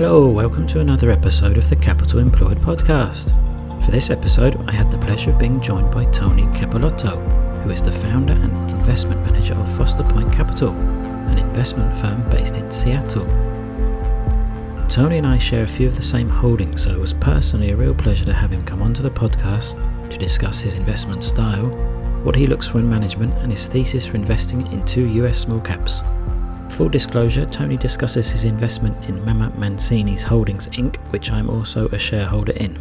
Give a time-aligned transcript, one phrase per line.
[0.00, 3.34] Hello, welcome to another episode of the Capital Employed podcast.
[3.84, 7.82] For this episode, I had the pleasure of being joined by Tony Capolotto, who is
[7.82, 13.26] the founder and investment manager of Foster Point Capital, an investment firm based in Seattle.
[14.88, 17.76] Tony and I share a few of the same holdings, so it was personally a
[17.76, 19.74] real pleasure to have him come onto the podcast
[20.10, 21.70] to discuss his investment style,
[22.22, 25.58] what he looks for in management, and his thesis for investing in two US small
[25.58, 26.02] caps.
[26.78, 31.98] Full disclosure, Tony discusses his investment in Mama Mancini's Holdings Inc., which I'm also a
[31.98, 32.80] shareholder in.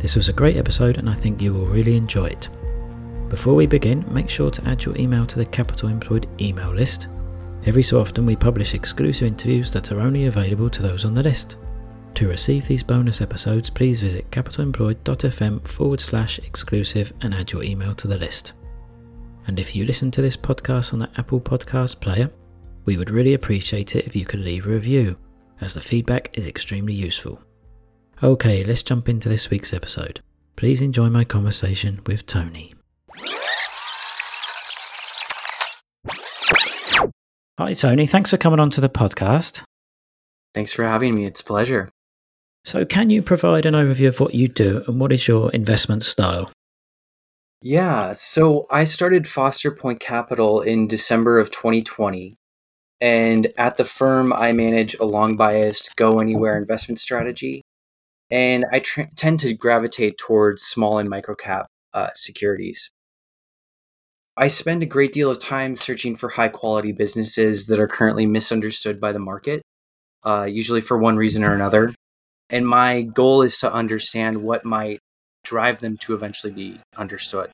[0.00, 2.48] This was a great episode and I think you will really enjoy it.
[3.28, 7.06] Before we begin, make sure to add your email to the Capital Employed email list.
[7.66, 11.22] Every so often, we publish exclusive interviews that are only available to those on the
[11.22, 11.54] list.
[12.16, 17.94] To receive these bonus episodes, please visit capitalemployed.fm forward slash exclusive and add your email
[17.94, 18.54] to the list.
[19.46, 22.32] And if you listen to this podcast on the Apple Podcast player,
[22.84, 25.16] we would really appreciate it if you could leave a review,
[25.60, 27.42] as the feedback is extremely useful.
[28.22, 30.20] Okay, let's jump into this week's episode.
[30.56, 32.72] Please enjoy my conversation with Tony.
[37.58, 38.06] Hi, Tony.
[38.06, 39.62] Thanks for coming on to the podcast.
[40.54, 41.26] Thanks for having me.
[41.26, 41.88] It's a pleasure.
[42.64, 46.04] So, can you provide an overview of what you do and what is your investment
[46.04, 46.50] style?
[47.60, 52.36] Yeah, so I started Foster Point Capital in December of 2020.
[53.04, 57.60] And at the firm, I manage a long biased go anywhere investment strategy.
[58.30, 62.90] And I tr- tend to gravitate towards small and micro cap uh, securities.
[64.38, 68.24] I spend a great deal of time searching for high quality businesses that are currently
[68.24, 69.60] misunderstood by the market,
[70.24, 71.92] uh, usually for one reason or another.
[72.48, 74.98] And my goal is to understand what might
[75.44, 77.50] drive them to eventually be understood.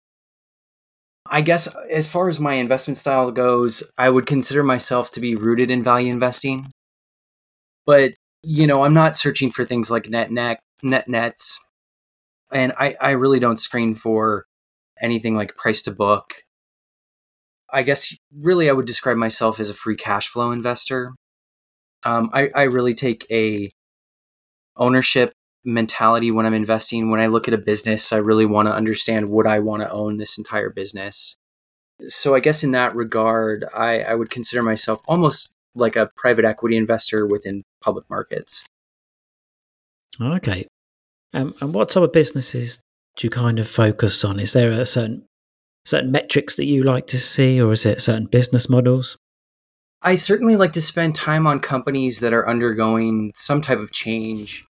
[1.31, 5.37] I guess as far as my investment style goes, I would consider myself to be
[5.37, 6.67] rooted in value investing.
[7.87, 11.59] But, you know, I'm not searching for things like net net, net nets.
[12.53, 14.45] And I, I really don't screen for
[15.01, 16.35] anything like price to book
[17.73, 21.15] I guess really I would describe myself as a free cash flow investor.
[22.05, 23.73] Um, I, I really take a
[24.77, 25.33] ownership
[25.65, 27.11] mentality when I'm investing.
[27.11, 29.91] When I look at a business, I really want to understand would I want to
[29.91, 31.37] own this entire business.
[32.09, 36.45] So I guess in that regard, I, I would consider myself almost like a private
[36.45, 38.65] equity investor within public markets.
[40.21, 40.67] Okay.
[41.33, 42.81] Um, and what type of businesses
[43.17, 44.41] do you kind of focus on?
[44.41, 45.25] Is there a certain
[45.85, 49.17] certain metrics that you like to see, or is it certain business models?
[50.03, 54.67] I certainly like to spend time on companies that are undergoing some type of change.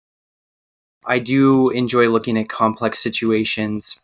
[1.07, 3.99] I do enjoy looking at complex situations,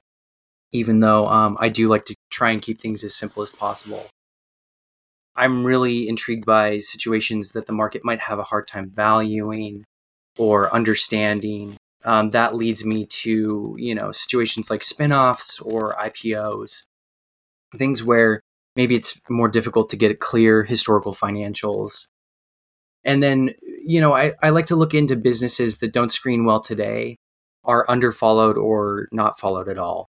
[0.72, 4.06] even though um, I do like to try and keep things as simple as possible.
[5.36, 9.84] I'm really intrigued by situations that the market might have a hard time valuing
[10.38, 11.76] or understanding.
[12.04, 16.82] Um, that leads me to you know situations like spin-offs or IPOs
[17.76, 18.40] things where
[18.76, 22.06] maybe it's more difficult to get clear historical financials.
[23.04, 23.50] And then,
[23.84, 27.16] you know, I, I like to look into businesses that don't screen well today,
[27.64, 30.08] are underfollowed or not followed at all.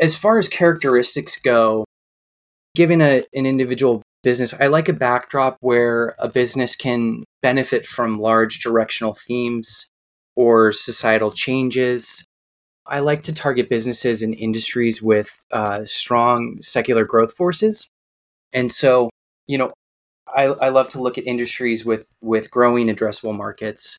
[0.00, 1.84] As far as characteristics go,
[2.74, 8.18] given a, an individual business, I like a backdrop where a business can benefit from
[8.18, 9.88] large directional themes
[10.36, 12.24] or societal changes
[12.86, 17.88] I like to target businesses and industries with uh, strong secular growth forces.
[18.52, 19.10] And so,
[19.46, 19.72] you know,
[20.34, 23.98] I, I love to look at industries with, with growing addressable markets.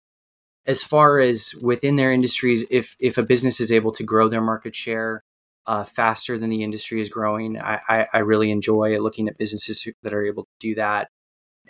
[0.68, 4.41] As far as within their industries, if, if a business is able to grow their
[4.41, 5.22] market share
[5.68, 9.88] uh, faster than the industry is growing, I, I, I really enjoy looking at businesses
[10.03, 11.07] that are able to do that.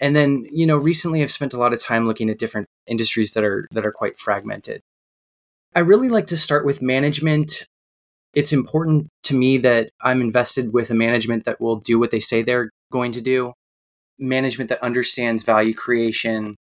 [0.02, 3.32] And then, you know, recently I've spent a lot of time looking at different industries
[3.32, 4.82] that are that are quite fragmented.
[5.74, 7.66] I really like to start with management.
[8.34, 12.20] It's important to me that I'm invested with a management that will do what they
[12.20, 13.54] say they're going to do,
[14.20, 16.56] management that understands value creation,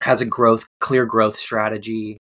[0.00, 2.18] has a growth, clear growth strategy,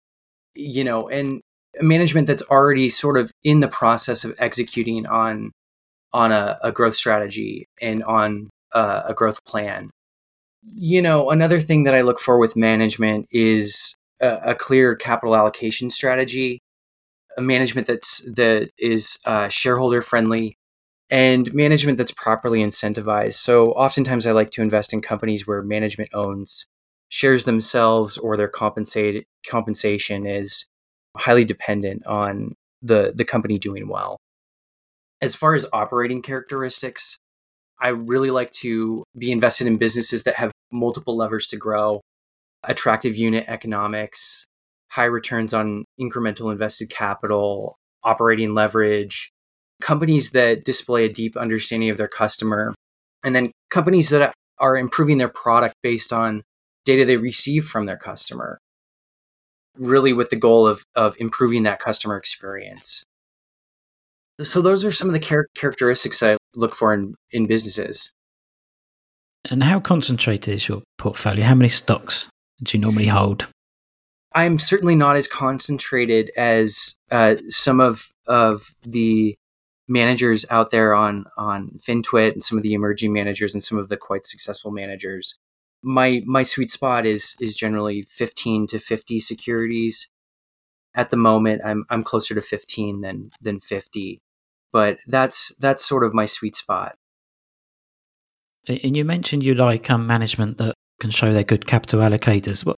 [0.54, 1.40] you know, and
[1.80, 5.52] management that's already sort of in the process of executing on
[6.12, 9.90] on a, a growth strategy and on a, a growth plan.
[10.62, 15.36] You know, another thing that I look for with management is a, a clear capital
[15.36, 16.60] allocation strategy,
[17.36, 20.56] a management that's that is uh, shareholder friendly,
[21.10, 23.34] and management that's properly incentivized.
[23.34, 26.66] So oftentimes, I like to invest in companies where management owns
[27.10, 30.66] shares themselves or their compensated compensation is
[31.16, 34.18] highly dependent on the the company doing well.
[35.20, 37.18] As far as operating characteristics,
[37.80, 42.00] I really like to be invested in businesses that have multiple levers to grow
[42.64, 44.46] attractive unit economics,
[44.88, 49.30] high returns on incremental invested capital, operating leverage,
[49.80, 52.74] companies that display a deep understanding of their customer,
[53.24, 56.42] and then companies that are improving their product based on
[56.84, 58.58] data they receive from their customer,
[59.76, 63.04] really with the goal of, of improving that customer experience.
[64.40, 68.10] So, those are some of the char- characteristics I look for in, in businesses.
[69.50, 71.44] And how concentrated is your portfolio?
[71.44, 72.28] How many stocks
[72.62, 73.48] do you normally hold?
[74.34, 79.36] I'm certainly not as concentrated as uh, some of of the
[79.88, 83.88] managers out there on on FinTwit and some of the emerging managers and some of
[83.88, 85.38] the quite successful managers.
[85.82, 90.10] My my sweet spot is is generally 15 to 50 securities.
[90.94, 94.20] At the moment, I'm I'm closer to 15 than than 50,
[94.72, 96.96] but that's that's sort of my sweet spot.
[98.66, 102.64] And you mentioned you like um, management that can show they're good capital allocators.
[102.64, 102.76] What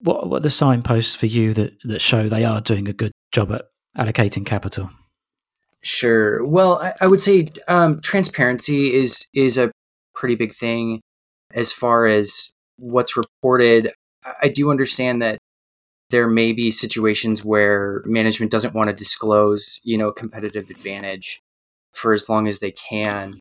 [0.00, 3.12] what what are the signposts for you that that show they are doing a good
[3.32, 3.66] job at
[3.96, 4.90] allocating capital?
[5.82, 6.44] Sure.
[6.46, 9.70] Well, I, I would say um, transparency is is a
[10.14, 11.00] pretty big thing
[11.54, 13.90] as far as what's reported.
[14.42, 15.38] I do understand that
[16.10, 21.40] there may be situations where management doesn't want to disclose, you know, competitive advantage
[21.94, 23.38] for as long as they can.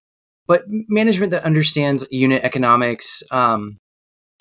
[0.47, 3.77] But management that understands unit economics, um,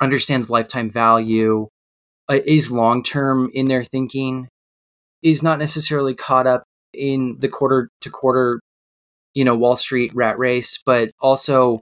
[0.00, 1.68] understands lifetime value,
[2.30, 4.48] uh, is long term in their thinking,
[5.22, 8.60] is not necessarily caught up in the quarter to quarter,
[9.34, 11.80] you know, Wall Street rat race, but also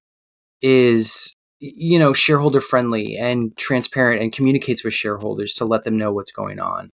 [0.62, 6.12] is you know shareholder friendly and transparent and communicates with shareholders to let them know
[6.12, 6.90] what's going on.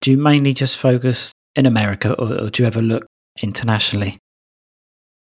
[0.00, 3.06] Do you mainly just focus in America, or, or do you ever look
[3.42, 4.18] internationally?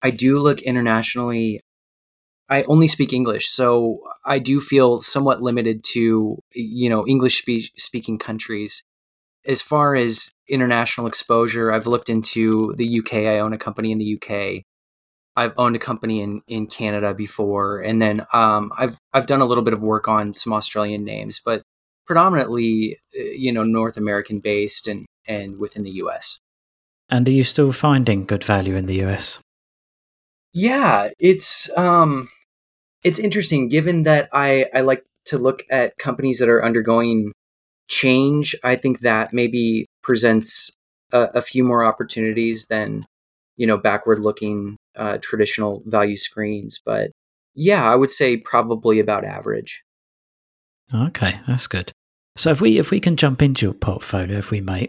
[0.03, 1.61] I do look internationally.
[2.49, 7.73] I only speak English, so I do feel somewhat limited to you know English spe-
[7.79, 8.83] speaking countries.
[9.47, 13.15] As far as international exposure, I've looked into the UK.
[13.15, 14.63] I own a company in the UK.
[15.37, 19.47] I've owned a company in, in Canada before, and then um, I've I've done a
[19.47, 21.63] little bit of work on some Australian names, but
[22.07, 26.39] predominantly, uh, you know, North American based and and within the US.
[27.09, 29.39] And are you still finding good value in the US?
[30.53, 32.29] Yeah, it's um,
[33.05, 37.33] it's interesting given that I I like to look at companies that are undergoing
[37.91, 38.55] change.
[38.65, 40.71] I think that maybe presents
[41.13, 43.05] a, a few more opportunities than
[43.57, 46.81] you know backward looking uh, traditional value screens.
[46.83, 47.11] But
[47.55, 49.83] yeah, I would say probably about average.
[50.95, 51.93] Okay, that's good.
[52.37, 54.89] So if we if we can jump into your portfolio, if we may,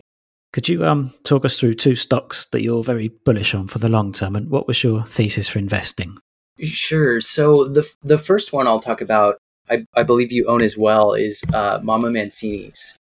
[0.54, 3.90] could you um, talk us through two stocks that you're very bullish on for the
[3.90, 6.18] long term, and what was your thesis for investing?
[6.62, 7.20] Sure.
[7.22, 9.38] So the the first one I'll talk about,
[9.70, 12.96] I, I believe you own as well, is uh, Mama Mancini's,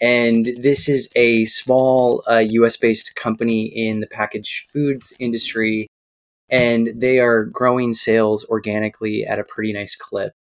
[0.00, 2.76] and this is a small uh, U.S.
[2.76, 5.88] based company in the packaged foods industry,
[6.48, 10.32] and they are growing sales organically at a pretty nice clip.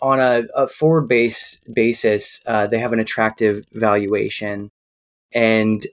[0.00, 4.70] On a, a forward base basis, uh, they have an attractive valuation
[5.34, 5.86] and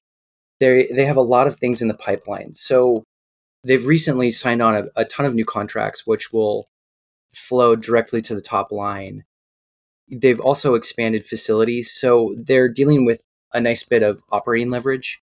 [0.59, 2.55] they they have a lot of things in the pipeline.
[2.55, 3.03] So
[3.63, 6.65] they've recently signed on a, a ton of new contracts, which will
[7.33, 9.23] flow directly to the top line.
[10.11, 15.21] They've also expanded facilities, so they're dealing with a nice bit of operating leverage.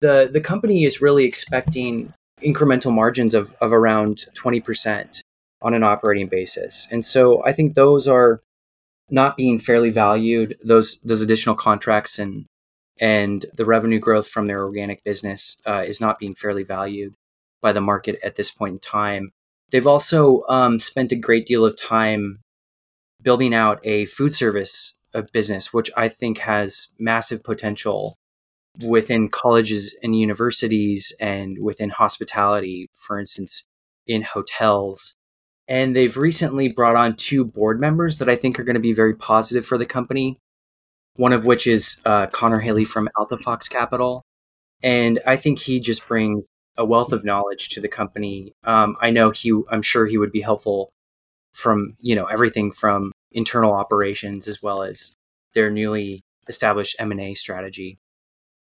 [0.00, 5.22] the The company is really expecting incremental margins of of around twenty percent
[5.62, 8.42] on an operating basis, and so I think those are
[9.10, 10.56] not being fairly valued.
[10.64, 12.46] Those those additional contracts and
[13.00, 17.14] and the revenue growth from their organic business uh, is not being fairly valued
[17.60, 19.32] by the market at this point in time.
[19.74, 22.38] They've also um, spent a great deal of time
[23.20, 28.14] building out a food service uh, business, which I think has massive potential
[28.86, 33.66] within colleges and universities and within hospitality, for instance,
[34.06, 35.16] in hotels.
[35.66, 38.92] And they've recently brought on two board members that I think are going to be
[38.92, 40.38] very positive for the company
[41.16, 44.24] one of which is uh, Connor Haley from Alta Fox Capital.
[44.84, 48.52] And I think he just brings a wealth of knowledge to the company.
[48.64, 50.90] Um, I know he, I'm sure he would be helpful
[51.52, 55.14] from, you know, everything from internal operations as well as
[55.54, 57.98] their newly established M&A strategy.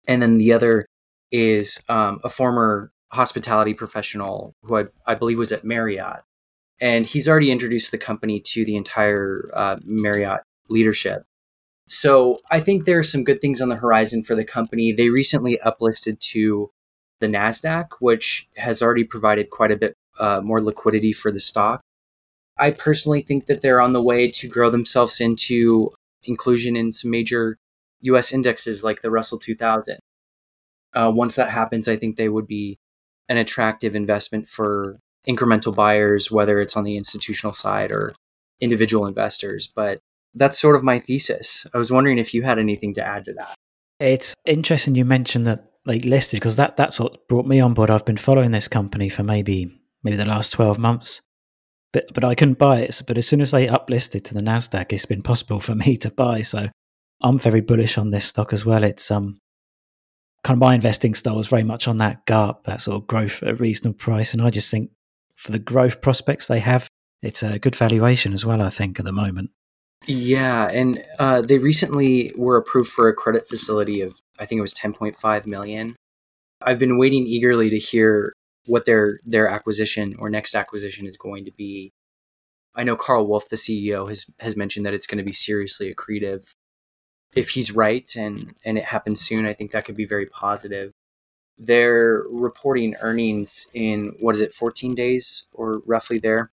[0.06, 0.86] And then the other
[1.30, 6.22] is um, a former hospitality professional who I, I, believe was at Marriott.
[6.80, 11.24] And he's already introduced the company to the entire uh, Marriott leadership.
[11.88, 14.92] So I think there are some good things on the horizon for the company.
[14.92, 16.70] They recently uplisted to
[17.20, 21.80] the NASDAQ, which has already provided quite a bit uh, more liquidity for the stock.
[22.58, 25.90] I personally think that they're on the way to grow themselves into
[26.24, 27.56] inclusion in some major
[28.02, 29.98] US indexes like the Russell 2000.
[30.92, 32.78] Uh, once that happens, I think they would be
[33.28, 38.12] an attractive investment for incremental buyers, whether it's on the institutional side or
[38.60, 39.70] individual investors.
[39.74, 40.00] But
[40.34, 41.66] that's sort of my thesis.
[41.72, 43.54] I was wondering if you had anything to add to that.
[43.98, 47.90] It's interesting you mentioned that they listed because that, that's what brought me on board.
[47.90, 51.22] I've been following this company for maybe maybe the last 12 months.
[51.92, 53.02] But but I couldn't buy it.
[53.06, 56.10] But as soon as they uplisted to the Nasdaq, it's been possible for me to
[56.10, 56.42] buy.
[56.42, 56.68] So
[57.22, 58.84] I'm very bullish on this stock as well.
[58.84, 59.38] It's um
[60.42, 63.42] kind of my investing style is very much on that GARP, that sort of growth
[63.42, 64.32] at a reasonable price.
[64.32, 64.90] And I just think
[65.36, 66.88] for the growth prospects they have,
[67.22, 69.50] it's a good valuation as well, I think, at the moment.
[70.06, 74.62] Yeah, and uh, they recently were approved for a credit facility of I think it
[74.62, 75.96] was 10.5 million.
[76.62, 78.32] I've been waiting eagerly to hear
[78.66, 81.92] what their their acquisition or next acquisition is going to be.
[82.74, 85.94] I know Carl Wolf, the CEO, has has mentioned that it's going to be seriously
[85.94, 86.54] accretive.
[87.34, 90.92] If he's right and and it happens soon, I think that could be very positive.
[91.58, 96.50] They're reporting earnings in what is it, 14 days or roughly there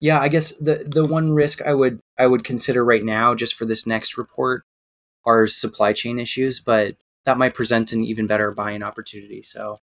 [0.00, 3.54] yeah, I guess the the one risk I would I would consider right now, just
[3.54, 4.64] for this next report,
[5.26, 9.42] are supply chain issues, but that might present an even better buying opportunity.
[9.42, 9.78] So,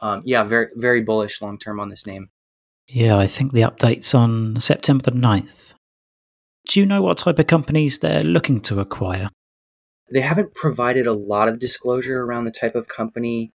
[0.00, 2.30] um, yeah, very very bullish long term on this name.
[2.88, 5.72] Yeah, I think the update's on September the 9th.
[6.68, 9.30] Do you know what type of companies they're looking to acquire?
[10.10, 13.50] They haven't provided a lot of disclosure around the type of company.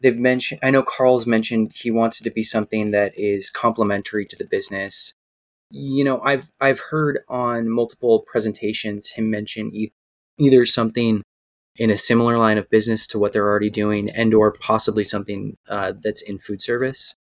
[0.00, 4.24] They've mentioned, I know Carl's mentioned he wants it to be something that is complementary
[4.26, 5.12] to the business
[5.70, 9.92] you know, I've I've heard on multiple presentations him mention e-
[10.38, 11.22] either something
[11.76, 15.56] in a similar line of business to what they're already doing, and or possibly something
[15.68, 17.14] uh, that's in food service.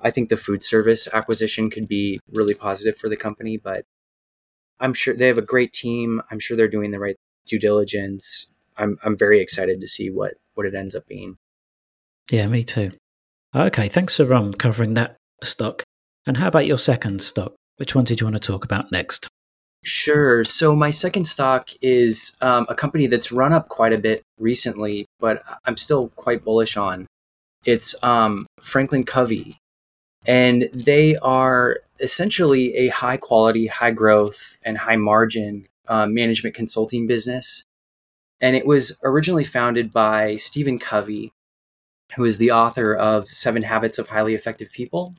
[0.00, 3.84] I think the food service acquisition could be really positive for the company, but
[4.80, 6.20] I'm sure they have a great team.
[6.30, 8.48] I'm sure they're doing the right due diligence.
[8.76, 11.36] I'm I'm very excited to see what what it ends up being.
[12.30, 12.92] Yeah, me too.
[13.54, 15.84] Okay, thanks for um, covering that stock.
[16.26, 17.54] And how about your second stock?
[17.76, 19.28] Which one did you want to talk about next?
[19.84, 20.44] Sure.
[20.44, 25.04] So my second stock is um, a company that's run up quite a bit recently,
[25.20, 27.06] but I'm still quite bullish on.
[27.66, 29.56] It's um, Franklin Covey,
[30.26, 37.06] and they are essentially a high quality, high growth, and high margin uh, management consulting
[37.06, 37.64] business.
[38.40, 41.30] And it was originally founded by Stephen Covey,
[42.16, 45.14] who is the author of Seven Habits of Highly Effective People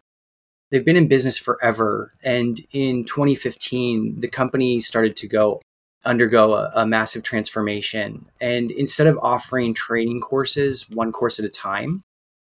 [0.72, 2.14] they've been in business forever.
[2.24, 5.62] And in 2015, the company started to go
[6.06, 8.28] undergo a, a, massive transformation.
[8.40, 12.04] And instead of offering training courses, one course at a time,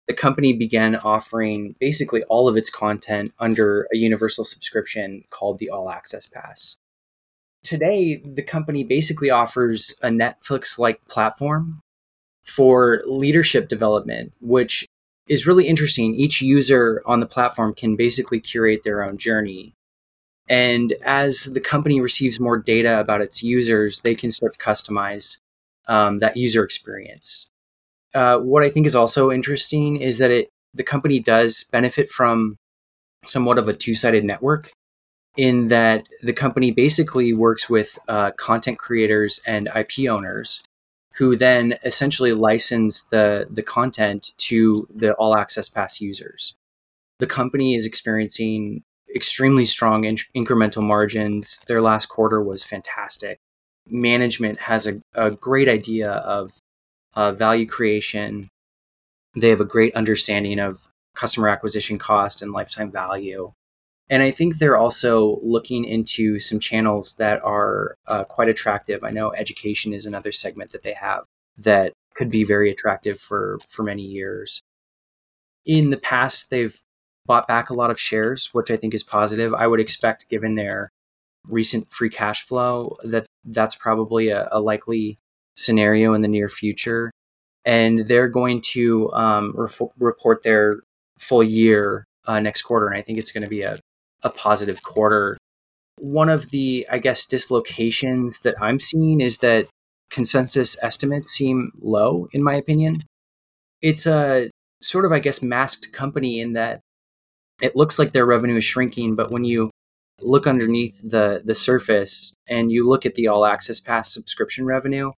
[0.08, 5.70] the company began offering basically all of its content under a universal subscription called the
[5.70, 6.78] All Access Pass.
[7.64, 11.82] Today, the company basically offers a Netflix like platform
[12.44, 14.88] for leadership development, which
[15.28, 16.16] is really interesting.
[16.16, 19.74] Each user on the platform can basically curate their own journey.
[20.50, 25.38] And as the company receives more data about its users, they can start to customize
[25.88, 27.50] um, that user experience.
[28.14, 32.58] Uh, what I think is also interesting is that it the company does benefit from
[33.24, 34.72] somewhat of a two-sided network
[35.38, 40.62] in that the company basically works with uh, content creators and IP owners
[41.16, 46.56] who then essentially license the, the content to the all access pass users.
[47.20, 51.62] The company is experiencing extremely strong in- incremental margins.
[51.68, 53.40] Their last quarter was fantastic.
[53.88, 56.54] Management has a, a great idea of
[57.16, 58.48] uh, value creation.
[59.36, 63.52] They have a great understanding of customer acquisition cost and lifetime value.
[64.12, 69.06] And I think they're also looking into some channels that are uh, quite attractive.
[69.06, 71.24] I know education is another segment that they have
[71.58, 74.62] that could be very attractive for, for many years.
[75.66, 76.78] In the past, they've
[77.26, 79.54] bought back a lot of shares, which I think is positive.
[79.54, 80.90] I would expect, given their
[81.48, 85.18] recent free cash flow, that that's probably a, a likely
[85.56, 87.12] scenario in the near future.
[87.64, 90.82] And they're going to um, re- report their
[91.18, 93.80] full year uh, next quarter, and I think it's going to be a,
[94.24, 95.38] a positive quarter.
[95.98, 99.68] One of the, I guess, dislocations that I'm seeing is that
[100.10, 102.98] consensus estimates seem low, in my opinion.
[103.82, 104.50] It's a
[104.82, 106.82] sort of, I guess, masked company in that
[107.62, 109.70] it looks like their revenue is shrinking, but when you
[110.22, 115.12] look underneath the, the surface and you look at the all access pass subscription revenue,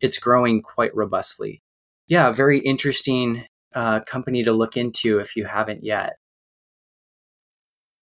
[0.00, 1.60] it's growing quite robustly.
[2.06, 6.16] Yeah, very interesting uh, company to look into if you haven't yet.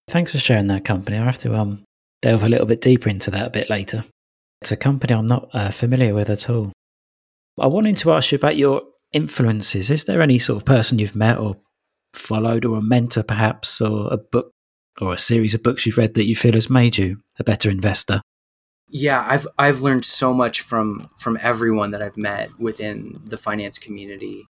[0.09, 1.19] Thanks for sharing that company.
[1.19, 1.85] I have to um
[2.23, 4.05] delve a little bit deeper into that a bit later.
[4.63, 6.73] It's a company I'm not uh, familiar with at all.
[7.59, 8.83] I wanted to ask you about your
[9.13, 9.91] influences.
[9.91, 11.57] Is there any sort of person you've met or
[12.13, 14.51] followed, or a mentor perhaps, or a book
[15.01, 17.71] or a series of books you've read that you feel has made you a better
[17.71, 18.23] investor?
[18.89, 23.79] Yeah, I've I've learned so much from from everyone that I've met within the finance
[23.79, 24.47] community.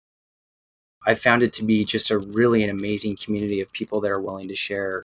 [1.05, 4.21] I found it to be just a really an amazing community of people that are
[4.21, 5.03] willing to share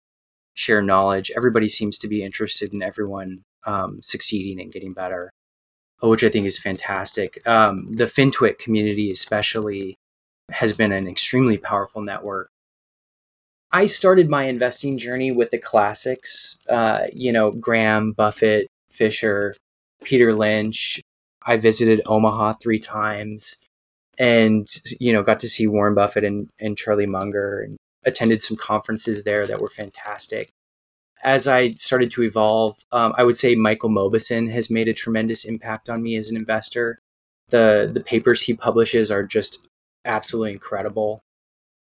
[0.55, 1.31] share knowledge.
[1.37, 5.31] Everybody seems to be interested in everyone um, succeeding and getting better,
[6.01, 7.47] which I think is fantastic.
[7.47, 9.97] Um, the FinTwit community, especially,
[10.51, 12.49] has been an extremely powerful network.
[13.73, 19.55] I started my investing journey with the classics, uh, you know, Graham, Buffett, Fisher,
[20.05, 21.01] Peter Lynch.
[21.45, 23.57] I visited Omaha three times
[24.17, 24.69] and,
[25.01, 29.25] you know, got to see Warren Buffett and, and Charlie Munger and attended some conferences
[29.25, 30.51] there that were fantastic.
[31.23, 35.45] As I started to evolve, um, I would say Michael Mauboussin has made a tremendous
[35.45, 36.99] impact on me as an investor.
[37.49, 39.69] The the papers he publishes are just
[40.05, 41.21] absolutely incredible.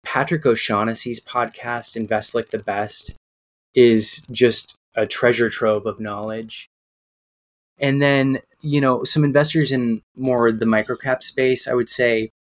[0.05, 3.17] Patrick O'Shaughnessy's podcast, Invest Like the Best,
[3.75, 6.69] is just a treasure trove of knowledge.
[7.79, 12.31] And then, you know, some investors in more the microcap space, I would say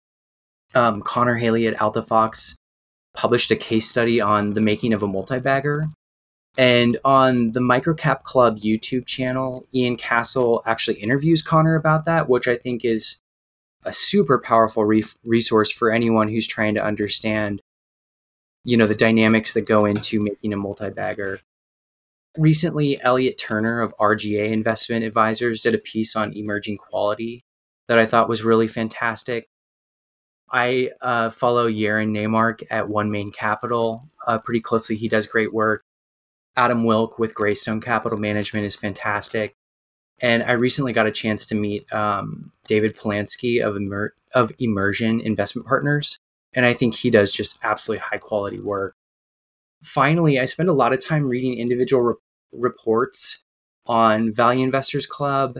[0.74, 2.54] um, Connor Haley at AltaFox
[3.16, 5.84] published a case study on the making of a multi-bagger.
[6.58, 12.48] And on the Microcap Club YouTube channel, Ian Cassel actually interviews Connor about that, which
[12.48, 13.18] I think is
[13.84, 17.60] a super powerful re- resource for anyone who's trying to understand,
[18.64, 21.40] you know, the dynamics that go into making a multi-bagger.
[22.38, 27.42] Recently, Elliot Turner of RGA Investment Advisors did a piece on emerging quality
[27.88, 29.46] that I thought was really fantastic.
[30.50, 34.96] I uh, follow Yaron Naymark at One Main Capital uh, pretty closely.
[34.96, 35.82] He does great work.
[36.56, 39.54] Adam Wilk with Greystone Capital Management is fantastic.
[40.20, 45.20] And I recently got a chance to meet um, David Polansky of, Immer- of Immersion
[45.20, 46.18] Investment Partners.
[46.54, 48.94] And I think he does just absolutely high quality work.
[49.82, 52.14] Finally, I spend a lot of time reading individual re-
[52.52, 53.42] reports
[53.84, 55.58] on Value Investors Club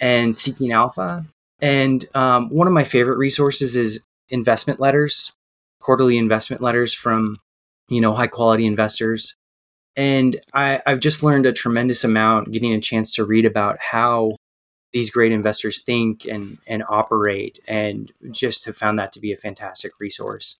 [0.00, 1.26] and Seeking Alpha.
[1.60, 4.00] And um, one of my favorite resources is
[4.30, 5.32] investment letters,
[5.80, 7.36] quarterly investment letters from,
[7.88, 9.34] you know, high quality investors.
[9.96, 14.36] And I, I've just learned a tremendous amount getting a chance to read about how
[14.92, 19.36] these great investors think and, and operate, and just have found that to be a
[19.36, 20.58] fantastic resource.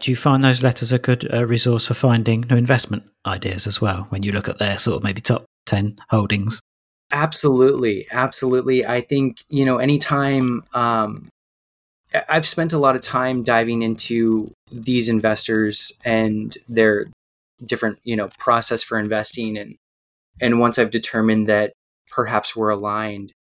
[0.00, 3.80] Do you find those letters a good uh, resource for finding new investment ideas as
[3.80, 6.60] well when you look at their sort of maybe top 10 holdings?
[7.12, 8.06] Absolutely.
[8.10, 8.86] Absolutely.
[8.86, 11.28] I think, you know, anytime um,
[12.28, 17.06] I've spent a lot of time diving into these investors and their
[17.64, 19.76] different, you know, process for investing and
[20.40, 21.72] and once I've determined that
[22.10, 23.32] perhaps we're aligned,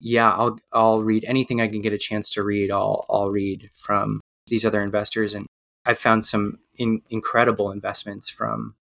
[0.00, 2.70] yeah, I'll I'll read anything I can get a chance to read.
[2.70, 5.46] I'll I'll read from these other investors and
[5.86, 8.74] I've found some in, incredible investments from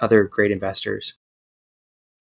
[0.00, 1.14] other great investors.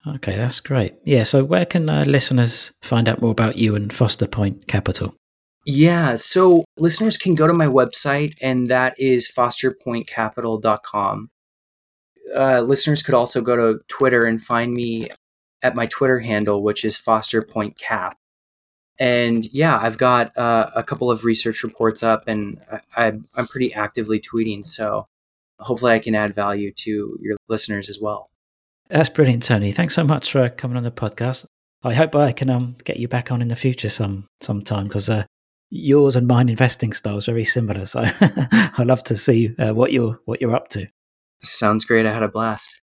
[0.07, 0.95] Okay, that's great.
[1.03, 5.15] Yeah, so where can uh, listeners find out more about you and Foster Point Capital?
[5.67, 11.31] Yeah, so listeners can go to my website, and that is fosterpointcapital.com.
[12.37, 15.09] Uh, listeners could also go to Twitter and find me
[15.63, 18.13] at my Twitter handle, which is fosterpointcap.
[19.01, 22.61] And yeah, I've got uh, a couple of research reports up, and
[22.97, 24.67] I, I'm pretty actively tweeting.
[24.67, 25.07] So
[25.59, 28.31] hopefully, I can add value to your listeners as well.
[28.89, 29.73] That's brilliant, Tony.
[29.73, 31.47] Thanks so much for coming on the podcast.
[31.83, 35.09] I hope I can um, get you back on in the future some sometime because
[35.09, 35.25] uh,
[35.75, 37.85] yours and mine investing styles very similar.
[37.85, 40.87] So I'd love to see uh, what you're what you're up to.
[41.43, 42.07] Sounds great.
[42.07, 42.81] I had a blast.